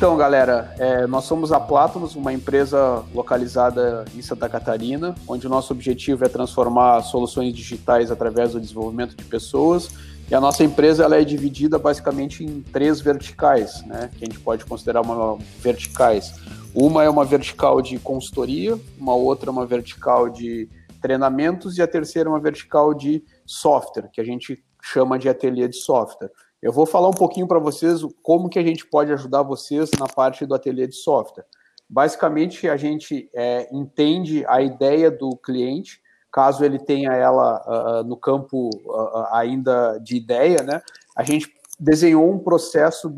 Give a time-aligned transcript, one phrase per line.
[0.00, 5.50] Então, galera, é, nós somos a Platinus, uma empresa localizada em Santa Catarina, onde o
[5.50, 9.90] nosso objetivo é transformar soluções digitais através do desenvolvimento de pessoas.
[10.30, 14.40] E a nossa empresa ela é dividida basicamente em três verticais, né, que a gente
[14.40, 16.32] pode considerar uma verticais.
[16.74, 20.66] Uma é uma vertical de consultoria, uma outra é uma vertical de
[21.00, 25.68] treinamentos e a terceira é uma vertical de software, que a gente chama de ateliê
[25.68, 26.30] de software.
[26.62, 30.06] Eu vou falar um pouquinho para vocês como que a gente pode ajudar vocês na
[30.06, 31.46] parte do ateliê de software.
[31.88, 38.16] Basicamente, a gente é, entende a ideia do cliente, caso ele tenha ela uh, no
[38.16, 40.80] campo uh, ainda de ideia, né?
[41.16, 43.12] A gente desenhou um processo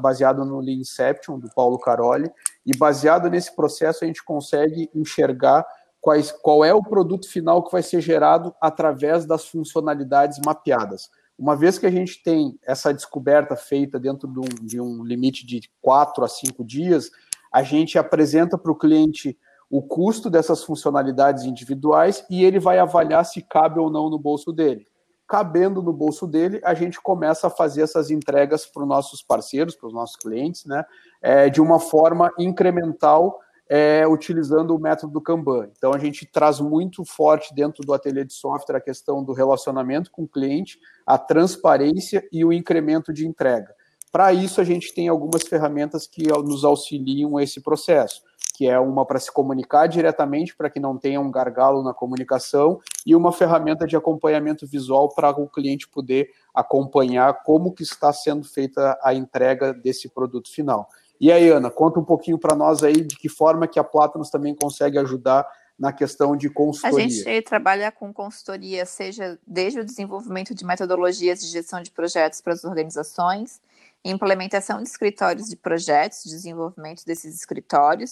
[0.00, 2.30] baseado no Lean Inception, do Paulo Caroli,
[2.64, 5.66] e baseado nesse processo a gente consegue enxergar
[6.02, 11.08] quais, qual é o produto final que vai ser gerado através das funcionalidades mapeadas.
[11.38, 15.46] Uma vez que a gente tem essa descoberta feita dentro de um, de um limite
[15.46, 17.08] de quatro a cinco dias,
[17.52, 19.38] a gente apresenta para o cliente
[19.70, 24.52] o custo dessas funcionalidades individuais e ele vai avaliar se cabe ou não no bolso
[24.52, 24.86] dele.
[25.26, 29.76] Cabendo no bolso dele, a gente começa a fazer essas entregas para os nossos parceiros,
[29.76, 30.84] para os nossos clientes, né,
[31.22, 33.38] é, de uma forma incremental
[33.74, 35.70] é, utilizando o método do Kanban.
[35.74, 40.10] Então, a gente traz muito forte dentro do ateliê de software a questão do relacionamento
[40.10, 43.74] com o cliente, a transparência e o incremento de entrega.
[44.12, 48.20] Para isso, a gente tem algumas ferramentas que nos auxiliam esse processo,
[48.54, 52.78] que é uma para se comunicar diretamente, para que não tenha um gargalo na comunicação,
[53.06, 58.44] e uma ferramenta de acompanhamento visual para o cliente poder acompanhar como que está sendo
[58.44, 60.90] feita a entrega desse produto final.
[61.22, 64.28] E aí, Ana, conta um pouquinho para nós aí de que forma que a Platinus
[64.28, 67.06] também consegue ajudar na questão de consultoria.
[67.06, 72.40] A gente trabalha com consultoria, seja desde o desenvolvimento de metodologias de gestão de projetos
[72.40, 73.60] para as organizações,
[74.04, 78.10] implementação de escritórios de projetos, desenvolvimento desses escritórios,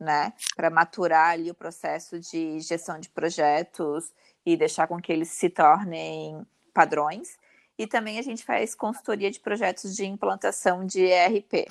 [0.00, 4.14] né, para maturar ali o processo de gestão de projetos
[4.46, 6.40] e deixar com que eles se tornem
[6.72, 7.36] padrões.
[7.78, 11.66] E também a gente faz consultoria de projetos de implantação de ERP.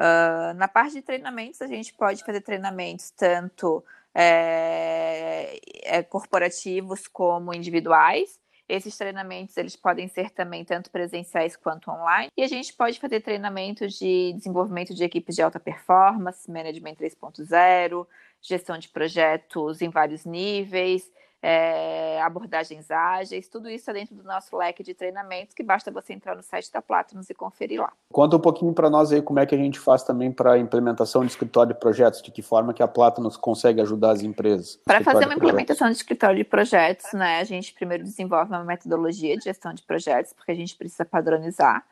[0.00, 3.84] Uh, na parte de treinamentos, a gente pode fazer treinamentos tanto
[4.14, 8.40] é, é, corporativos como individuais.
[8.66, 12.30] Esses treinamentos eles podem ser também tanto presenciais quanto online.
[12.34, 18.06] E a gente pode fazer treinamentos de desenvolvimento de equipes de alta performance, management 3.0,
[18.40, 21.12] gestão de projetos em vários níveis,
[21.42, 26.12] é, abordagens ágeis, tudo isso é dentro do nosso leque de treinamentos, que basta você
[26.12, 27.92] entrar no site da Platinus e conferir lá.
[28.12, 30.58] Conta um pouquinho para nós aí como é que a gente faz também para a
[30.58, 34.78] implementação de escritório de projetos, de que forma que a Platinus consegue ajudar as empresas.
[34.84, 39.36] Para fazer uma implementação de escritório de projetos, né, a gente primeiro desenvolve uma metodologia
[39.36, 41.84] de gestão de projetos, porque a gente precisa padronizar.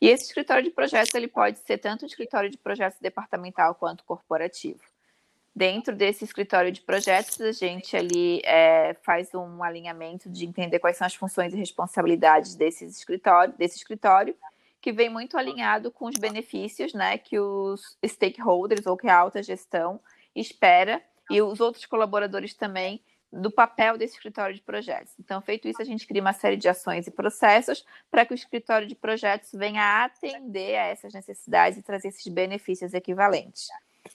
[0.00, 4.80] E esse escritório de projetos ele pode ser tanto escritório de projetos departamental quanto corporativo.
[5.58, 10.96] Dentro desse escritório de projetos, a gente ali é, faz um alinhamento de entender quais
[10.96, 14.36] são as funções e responsabilidades desse escritório, desse escritório,
[14.80, 19.42] que vem muito alinhado com os benefícios né, que os stakeholders ou que a alta
[19.42, 19.98] gestão
[20.32, 23.02] espera e os outros colaboradores também
[23.32, 25.12] do papel desse escritório de projetos.
[25.18, 28.36] Então, feito isso, a gente cria uma série de ações e processos para que o
[28.36, 33.66] escritório de projetos venha atender a essas necessidades e trazer esses benefícios equivalentes.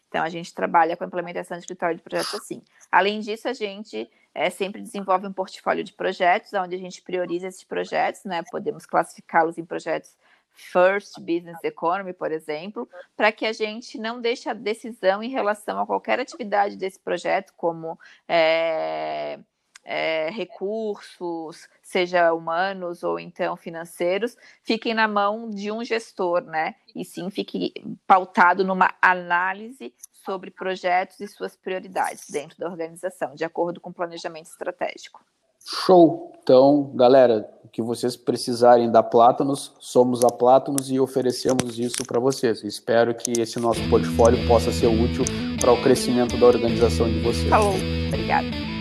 [0.07, 2.61] Então, a gente trabalha com a implementação de escritório de projetos assim.
[2.91, 7.47] Além disso, a gente é, sempre desenvolve um portfólio de projetos, onde a gente prioriza
[7.47, 8.43] esses projetos, né?
[8.51, 10.15] Podemos classificá-los em projetos
[10.53, 12.87] First Business Economy, por exemplo,
[13.17, 17.53] para que a gente não deixe a decisão em relação a qualquer atividade desse projeto,
[17.57, 19.39] como é,
[19.83, 26.75] é, recursos, seja humanos ou então financeiros, fiquem na mão de um gestor, né?
[26.95, 27.73] E sim fique
[28.07, 29.93] pautado numa análise
[30.25, 35.21] sobre projetos e suas prioridades dentro da organização, de acordo com o planejamento estratégico.
[35.65, 36.33] Show!
[36.43, 42.19] Então, galera, o que vocês precisarem da Plátanos, somos a Plátanos e oferecemos isso para
[42.19, 42.63] vocês.
[42.63, 45.23] Espero que esse nosso portfólio possa ser útil
[45.61, 47.49] para o crescimento da organização de vocês.
[47.49, 47.75] Falou,
[48.07, 48.72] obrigada.